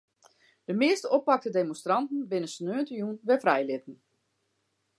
De 0.69 0.73
measte 0.83 1.09
oppakte 1.17 1.51
demonstranten 1.57 2.19
binne 2.31 2.49
sneontejûn 2.53 3.17
wer 3.27 3.41
frijlitten. 3.43 3.95